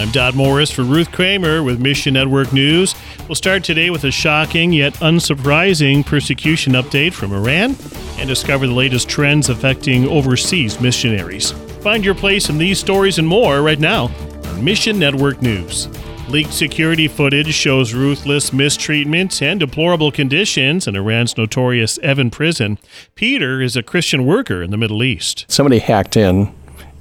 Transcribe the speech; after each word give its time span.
I'm 0.00 0.10
Dodd 0.12 0.34
Morris 0.34 0.70
for 0.70 0.82
Ruth 0.82 1.12
Kramer 1.12 1.62
with 1.62 1.78
Mission 1.78 2.14
Network 2.14 2.54
News. 2.54 2.94
We'll 3.28 3.34
start 3.34 3.62
today 3.62 3.90
with 3.90 4.04
a 4.04 4.10
shocking 4.10 4.72
yet 4.72 4.94
unsurprising 4.94 6.06
persecution 6.06 6.72
update 6.72 7.12
from 7.12 7.34
Iran 7.34 7.76
and 8.16 8.26
discover 8.26 8.66
the 8.66 8.72
latest 8.72 9.10
trends 9.10 9.50
affecting 9.50 10.08
overseas 10.08 10.80
missionaries. 10.80 11.52
Find 11.82 12.02
your 12.02 12.14
place 12.14 12.48
in 12.48 12.56
these 12.56 12.78
stories 12.78 13.18
and 13.18 13.28
more 13.28 13.60
right 13.60 13.78
now 13.78 14.10
on 14.46 14.64
Mission 14.64 14.98
Network 14.98 15.42
News. 15.42 15.86
Leaked 16.30 16.54
security 16.54 17.06
footage 17.06 17.52
shows 17.52 17.92
ruthless 17.92 18.54
mistreatment 18.54 19.42
and 19.42 19.60
deplorable 19.60 20.10
conditions 20.10 20.88
in 20.88 20.96
Iran's 20.96 21.36
notorious 21.36 21.98
Evin 21.98 22.32
prison. 22.32 22.78
Peter 23.16 23.60
is 23.60 23.76
a 23.76 23.82
Christian 23.82 24.24
worker 24.24 24.62
in 24.62 24.70
the 24.70 24.78
Middle 24.78 25.02
East. 25.02 25.44
Somebody 25.48 25.78
hacked 25.78 26.16
in 26.16 26.54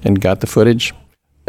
and 0.03 0.19
got 0.19 0.41
the 0.41 0.47
footage. 0.47 0.93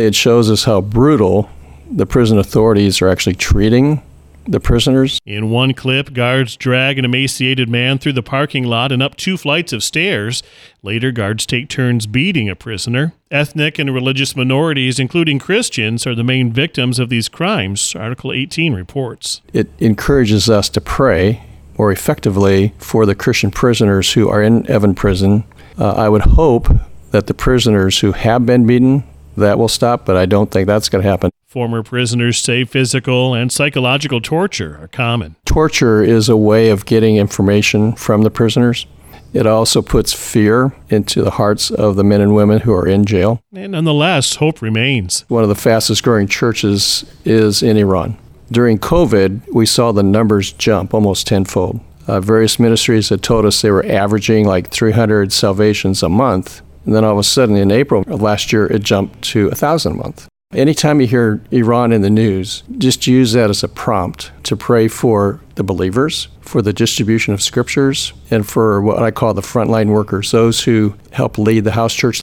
It 0.00 0.14
shows 0.14 0.50
us 0.50 0.64
how 0.64 0.80
brutal 0.80 1.50
the 1.90 2.06
prison 2.06 2.38
authorities 2.38 3.02
are 3.02 3.08
actually 3.08 3.34
treating 3.34 4.02
the 4.46 4.58
prisoners. 4.58 5.20
In 5.26 5.50
one 5.50 5.74
clip, 5.74 6.14
guards 6.14 6.56
drag 6.56 6.98
an 6.98 7.04
emaciated 7.04 7.68
man 7.68 7.98
through 7.98 8.14
the 8.14 8.22
parking 8.22 8.64
lot 8.64 8.92
and 8.92 9.02
up 9.02 9.14
two 9.16 9.36
flights 9.36 9.74
of 9.74 9.82
stairs. 9.82 10.42
Later, 10.82 11.12
guards 11.12 11.44
take 11.44 11.68
turns 11.68 12.06
beating 12.06 12.48
a 12.48 12.56
prisoner. 12.56 13.12
Ethnic 13.30 13.78
and 13.78 13.92
religious 13.92 14.34
minorities, 14.34 14.98
including 14.98 15.38
Christians, 15.38 16.06
are 16.06 16.14
the 16.14 16.24
main 16.24 16.50
victims 16.50 16.98
of 16.98 17.10
these 17.10 17.28
crimes, 17.28 17.94
Article 17.94 18.32
18 18.32 18.72
reports. 18.72 19.42
It 19.52 19.68
encourages 19.78 20.48
us 20.48 20.70
to 20.70 20.80
pray 20.80 21.44
more 21.76 21.92
effectively 21.92 22.72
for 22.78 23.04
the 23.04 23.14
Christian 23.14 23.50
prisoners 23.50 24.14
who 24.14 24.30
are 24.30 24.42
in 24.42 24.64
Evin 24.64 24.96
prison. 24.96 25.44
Uh, 25.78 25.92
I 25.92 26.08
would 26.08 26.22
hope 26.22 26.68
that 27.10 27.26
the 27.26 27.34
prisoners 27.34 28.00
who 28.00 28.12
have 28.12 28.46
been 28.46 28.66
beaten 28.66 29.04
that 29.36 29.58
will 29.58 29.68
stop, 29.68 30.04
but 30.04 30.16
I 30.16 30.26
don't 30.26 30.50
think 30.50 30.66
that's 30.66 30.88
going 30.88 31.02
to 31.02 31.08
happen. 31.08 31.30
Former 31.46 31.82
prisoners 31.82 32.38
say 32.38 32.64
physical 32.64 33.34
and 33.34 33.50
psychological 33.50 34.20
torture 34.20 34.78
are 34.80 34.88
common. 34.88 35.36
Torture 35.44 36.02
is 36.02 36.28
a 36.28 36.36
way 36.36 36.70
of 36.70 36.86
getting 36.86 37.16
information 37.16 37.92
from 37.94 38.22
the 38.22 38.30
prisoners. 38.30 38.86
It 39.32 39.46
also 39.46 39.80
puts 39.82 40.12
fear 40.12 40.72
into 40.88 41.22
the 41.22 41.32
hearts 41.32 41.70
of 41.70 41.96
the 41.96 42.04
men 42.04 42.20
and 42.20 42.34
women 42.34 42.60
who 42.60 42.72
are 42.72 42.86
in 42.86 43.04
jail. 43.04 43.42
And 43.54 43.72
nonetheless, 43.72 44.36
hope 44.36 44.60
remains. 44.60 45.24
One 45.28 45.42
of 45.42 45.48
the 45.48 45.54
fastest 45.54 46.02
growing 46.02 46.26
churches 46.26 47.04
is 47.24 47.62
in 47.62 47.76
Iran. 47.76 48.18
During 48.50 48.78
COVID, 48.78 49.52
we 49.52 49.66
saw 49.66 49.92
the 49.92 50.02
numbers 50.02 50.52
jump 50.52 50.92
almost 50.92 51.28
tenfold. 51.28 51.80
Uh, 52.08 52.20
various 52.20 52.58
ministries 52.58 53.10
had 53.10 53.22
told 53.22 53.44
us 53.44 53.62
they 53.62 53.70
were 53.70 53.86
averaging 53.86 54.46
like 54.46 54.70
300 54.70 55.32
salvations 55.32 56.02
a 56.02 56.08
month. 56.08 56.62
And 56.90 56.96
then 56.96 57.04
all 57.04 57.12
of 57.12 57.18
a 57.18 57.22
sudden, 57.22 57.54
in 57.54 57.70
April 57.70 58.02
of 58.08 58.20
last 58.20 58.52
year, 58.52 58.66
it 58.66 58.82
jumped 58.82 59.22
to 59.22 59.46
1,000 59.46 59.92
a 59.92 59.94
month. 59.94 60.26
Anytime 60.52 61.00
you 61.00 61.06
hear 61.06 61.40
Iran 61.52 61.92
in 61.92 62.02
the 62.02 62.10
news, 62.10 62.64
just 62.78 63.06
use 63.06 63.32
that 63.34 63.48
as 63.48 63.62
a 63.62 63.68
prompt 63.68 64.32
to 64.42 64.56
pray 64.56 64.88
for 64.88 65.40
the 65.54 65.62
believers, 65.62 66.26
for 66.40 66.60
the 66.60 66.72
distribution 66.72 67.32
of 67.32 67.40
scriptures, 67.40 68.12
and 68.28 68.44
for 68.44 68.82
what 68.82 69.00
I 69.00 69.12
call 69.12 69.32
the 69.34 69.40
frontline 69.40 69.90
workers, 69.90 70.32
those 70.32 70.64
who 70.64 70.96
help 71.12 71.38
lead 71.38 71.62
the 71.62 71.70
house 71.70 71.94
church. 71.94 72.22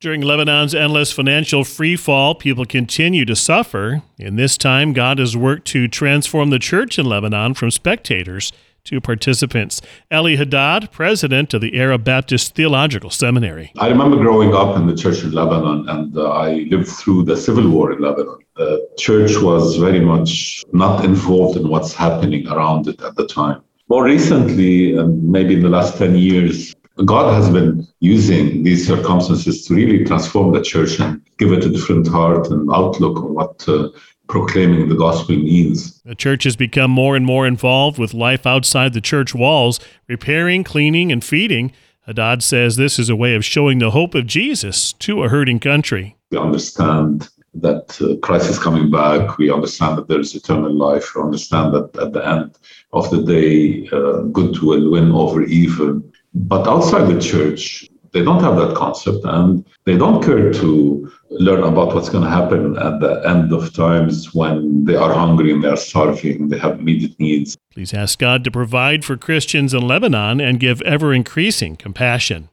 During 0.00 0.22
Lebanon's 0.22 0.74
endless 0.74 1.12
financial 1.12 1.62
freefall, 1.62 2.36
people 2.36 2.64
continue 2.64 3.24
to 3.26 3.36
suffer. 3.36 4.02
In 4.18 4.34
this 4.34 4.58
time, 4.58 4.92
God 4.92 5.20
has 5.20 5.36
worked 5.36 5.68
to 5.68 5.86
transform 5.86 6.50
the 6.50 6.58
church 6.58 6.98
in 6.98 7.06
Lebanon 7.06 7.54
from 7.54 7.70
spectators 7.70 8.52
to 8.84 9.00
participants. 9.00 9.80
Eli 10.12 10.36
Haddad, 10.36 10.90
president 10.92 11.54
of 11.54 11.60
the 11.60 11.78
Arab 11.78 12.04
Baptist 12.04 12.54
Theological 12.54 13.10
Seminary. 13.10 13.72
I 13.78 13.88
remember 13.88 14.16
growing 14.16 14.54
up 14.54 14.76
in 14.76 14.86
the 14.86 14.96
church 14.96 15.22
in 15.22 15.32
Lebanon, 15.32 15.88
and 15.88 16.16
uh, 16.16 16.30
I 16.30 16.66
lived 16.70 16.88
through 16.88 17.24
the 17.24 17.36
civil 17.36 17.68
war 17.68 17.92
in 17.92 18.00
Lebanon. 18.00 18.38
The 18.56 18.88
church 18.98 19.36
was 19.40 19.76
very 19.76 20.00
much 20.00 20.64
not 20.72 21.04
involved 21.04 21.56
in 21.56 21.68
what's 21.68 21.92
happening 21.92 22.46
around 22.48 22.88
it 22.88 23.00
at 23.02 23.16
the 23.16 23.26
time. 23.26 23.62
More 23.88 24.04
recently, 24.04 24.96
and 24.96 25.22
maybe 25.22 25.54
in 25.54 25.62
the 25.62 25.68
last 25.68 25.98
10 25.98 26.16
years, 26.16 26.74
God 27.04 27.32
has 27.34 27.50
been 27.50 27.86
using 28.00 28.62
these 28.62 28.86
circumstances 28.86 29.64
to 29.66 29.74
really 29.74 30.04
transform 30.04 30.52
the 30.52 30.60
church 30.60 31.00
and 31.00 31.20
give 31.38 31.52
it 31.52 31.64
a 31.64 31.70
different 31.70 32.06
heart 32.06 32.48
and 32.50 32.70
outlook 32.72 33.16
on 33.18 33.34
what 33.34 33.68
uh, 33.68 33.88
proclaiming 34.30 34.88
the 34.88 34.94
gospel 34.94 35.36
means. 35.36 36.00
The 36.02 36.14
church 36.14 36.44
has 36.44 36.56
become 36.56 36.90
more 36.90 37.16
and 37.16 37.26
more 37.26 37.46
involved 37.46 37.98
with 37.98 38.14
life 38.14 38.46
outside 38.46 38.92
the 38.92 39.00
church 39.00 39.34
walls, 39.34 39.80
repairing, 40.08 40.64
cleaning, 40.64 41.12
and 41.12 41.22
feeding. 41.22 41.72
Haddad 42.06 42.42
says 42.42 42.76
this 42.76 42.98
is 42.98 43.10
a 43.10 43.16
way 43.16 43.34
of 43.34 43.44
showing 43.44 43.78
the 43.78 43.90
hope 43.90 44.14
of 44.14 44.26
Jesus 44.26 44.92
to 44.94 45.24
a 45.24 45.28
hurting 45.28 45.60
country. 45.60 46.16
We 46.30 46.38
understand 46.38 47.28
that 47.54 48.00
uh, 48.00 48.16
Christ 48.24 48.48
is 48.48 48.58
coming 48.58 48.90
back. 48.90 49.36
We 49.36 49.50
understand 49.50 49.98
that 49.98 50.06
there 50.06 50.20
is 50.20 50.34
eternal 50.34 50.72
life. 50.72 51.14
We 51.14 51.22
understand 51.22 51.74
that 51.74 51.96
at 52.00 52.12
the 52.12 52.26
end 52.26 52.56
of 52.92 53.10
the 53.10 53.22
day, 53.22 53.88
uh, 53.92 54.22
good 54.22 54.58
will 54.60 54.92
win 54.92 55.10
over 55.10 55.42
evil. 55.42 56.02
But 56.34 56.68
outside 56.68 57.06
the 57.08 57.20
church, 57.20 57.89
they 58.12 58.22
don't 58.22 58.42
have 58.42 58.56
that 58.56 58.76
concept 58.76 59.24
and 59.24 59.64
they 59.84 59.96
don't 59.96 60.22
care 60.22 60.52
to 60.52 61.12
learn 61.30 61.62
about 61.62 61.94
what's 61.94 62.08
going 62.08 62.24
to 62.24 62.30
happen 62.30 62.76
at 62.78 63.00
the 63.00 63.22
end 63.26 63.52
of 63.52 63.72
times 63.72 64.34
when 64.34 64.84
they 64.84 64.96
are 64.96 65.12
hungry 65.12 65.52
and 65.52 65.62
they 65.62 65.68
are 65.68 65.76
starving, 65.76 66.48
they 66.48 66.58
have 66.58 66.80
immediate 66.80 67.18
needs. 67.20 67.56
Please 67.72 67.94
ask 67.94 68.18
God 68.18 68.42
to 68.44 68.50
provide 68.50 69.04
for 69.04 69.16
Christians 69.16 69.72
in 69.72 69.86
Lebanon 69.86 70.40
and 70.40 70.58
give 70.58 70.82
ever 70.82 71.14
increasing 71.14 71.76
compassion. 71.76 72.48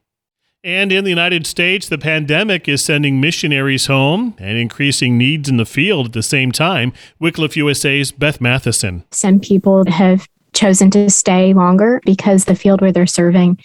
And 0.63 0.91
in 0.91 1.03
the 1.03 1.09
United 1.09 1.47
States, 1.47 1.87
the 1.87 1.97
pandemic 1.97 2.67
is 2.67 2.83
sending 2.83 3.21
missionaries 3.21 3.85
home 3.85 4.35
and 4.37 4.57
increasing 4.57 5.17
needs 5.17 5.47
in 5.47 5.57
the 5.57 5.65
field 5.65 6.07
at 6.07 6.13
the 6.13 6.23
same 6.23 6.51
time. 6.51 6.93
Wycliffe 7.19 7.55
USA's 7.55 8.11
Beth 8.11 8.41
Matheson. 8.41 9.05
Some 9.11 9.39
people 9.39 9.89
have 9.89 10.27
chosen 10.53 10.91
to 10.91 11.09
stay 11.09 11.53
longer 11.53 12.01
because 12.05 12.45
the 12.45 12.55
field 12.55 12.81
where 12.81 12.91
they're 12.91 13.05
serving 13.05 13.59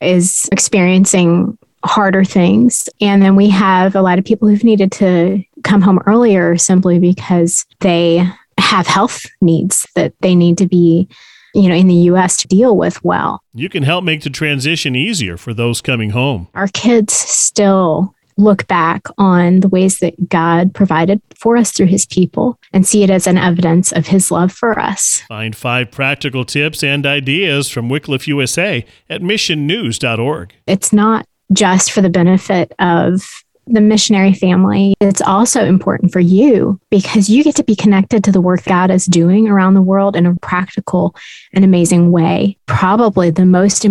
is 0.00 0.48
experiencing 0.52 1.58
harder 1.84 2.24
things. 2.24 2.88
And 3.00 3.22
then 3.22 3.36
we 3.36 3.48
have 3.50 3.94
a 3.94 4.02
lot 4.02 4.18
of 4.18 4.24
people 4.24 4.48
who've 4.48 4.64
needed 4.64 4.92
to 4.92 5.42
come 5.64 5.80
home 5.80 6.00
earlier 6.06 6.56
simply 6.56 6.98
because 6.98 7.64
they 7.80 8.28
have 8.58 8.86
health 8.86 9.26
needs 9.40 9.86
that 9.94 10.12
they 10.20 10.34
need 10.34 10.58
to 10.58 10.66
be 10.66 11.08
you 11.54 11.68
know 11.68 11.74
in 11.74 11.86
the 11.86 11.94
US 11.94 12.36
to 12.38 12.48
deal 12.48 12.76
with 12.76 13.02
well. 13.04 13.42
You 13.54 13.68
can 13.68 13.82
help 13.82 14.04
make 14.04 14.22
the 14.22 14.30
transition 14.30 14.94
easier 14.94 15.36
for 15.36 15.54
those 15.54 15.80
coming 15.80 16.10
home. 16.10 16.48
Our 16.54 16.68
kids 16.68 17.14
still 17.14 18.14
look 18.38 18.66
back 18.68 19.02
on 19.18 19.60
the 19.60 19.68
ways 19.68 19.98
that 19.98 20.28
God 20.28 20.72
provided 20.74 21.20
for 21.34 21.56
us 21.56 21.72
through 21.72 21.86
his 21.86 22.06
people 22.06 22.58
and 22.72 22.86
see 22.86 23.02
it 23.02 23.10
as 23.10 23.26
an 23.26 23.36
evidence 23.36 23.92
of 23.92 24.06
his 24.06 24.30
love 24.30 24.52
for 24.52 24.78
us. 24.78 25.22
Find 25.28 25.54
five 25.54 25.90
practical 25.90 26.44
tips 26.44 26.82
and 26.82 27.04
ideas 27.04 27.68
from 27.68 27.88
Wycliffe 27.88 28.28
USA 28.28 28.86
at 29.10 29.20
missionnews.org. 29.20 30.54
It's 30.66 30.92
not 30.92 31.26
just 31.52 31.92
for 31.92 32.00
the 32.00 32.10
benefit 32.10 32.72
of 32.78 33.28
the 33.70 33.80
missionary 33.80 34.32
family, 34.32 34.94
it's 35.00 35.20
also 35.20 35.64
important 35.64 36.12
for 36.12 36.20
you 36.20 36.80
because 36.90 37.28
you 37.28 37.44
get 37.44 37.56
to 37.56 37.64
be 37.64 37.76
connected 37.76 38.24
to 38.24 38.32
the 38.32 38.40
work 38.40 38.64
God 38.64 38.90
is 38.90 39.04
doing 39.04 39.46
around 39.46 39.74
the 39.74 39.82
world 39.82 40.16
in 40.16 40.26
a 40.26 40.34
practical 40.36 41.14
and 41.52 41.64
amazing 41.64 42.10
way. 42.10 42.56
Probably 42.66 43.30
the 43.30 43.44
most 43.44 43.84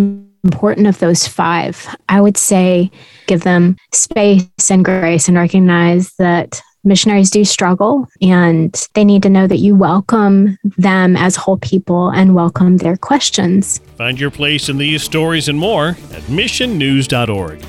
important 0.44 0.86
of 0.86 0.98
those 0.98 1.26
five, 1.26 1.86
I 2.08 2.20
would 2.20 2.36
say 2.36 2.90
give 3.26 3.42
them 3.42 3.76
space 3.92 4.70
and 4.70 4.84
grace 4.84 5.28
and 5.28 5.36
recognize 5.36 6.14
that 6.14 6.60
missionaries 6.84 7.30
do 7.30 7.44
struggle 7.44 8.08
and 8.22 8.88
they 8.94 9.04
need 9.04 9.22
to 9.22 9.28
know 9.28 9.46
that 9.46 9.58
you 9.58 9.74
welcome 9.74 10.56
them 10.76 11.16
as 11.16 11.36
whole 11.36 11.58
people 11.58 12.08
and 12.10 12.34
welcome 12.34 12.78
their 12.78 12.96
questions. 12.96 13.78
Find 13.96 14.18
your 14.18 14.30
place 14.30 14.68
in 14.68 14.78
these 14.78 15.02
stories 15.02 15.48
and 15.48 15.58
more 15.58 15.88
at 15.88 16.22
missionnews.org. 16.28 17.64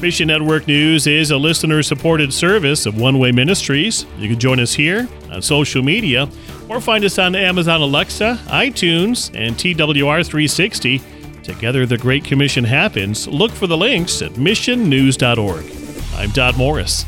Mission 0.00 0.26
Network 0.26 0.66
News 0.66 1.06
is 1.06 1.30
a 1.30 1.36
listener 1.38 1.82
supported 1.82 2.32
service 2.34 2.84
of 2.84 3.00
One 3.00 3.18
Way 3.18 3.32
Ministries. 3.32 4.04
You 4.18 4.28
can 4.28 4.38
join 4.38 4.60
us 4.60 4.74
here 4.74 5.08
on 5.30 5.40
social 5.40 5.82
media 5.82 6.28
or 6.68 6.80
find 6.80 7.04
us 7.04 7.18
on 7.18 7.34
Amazon 7.34 7.80
Alexa, 7.80 8.38
iTunes, 8.48 9.30
and 9.34 9.56
TWR 9.56 10.26
360. 10.26 11.00
Together, 11.44 11.84
the 11.86 11.98
Great 11.98 12.24
Commission 12.24 12.64
happens. 12.64 13.28
Look 13.28 13.52
for 13.52 13.66
the 13.66 13.76
links 13.76 14.22
at 14.22 14.32
missionnews.org. 14.32 16.18
I'm 16.18 16.30
Dodd 16.30 16.56
Morris. 16.56 17.04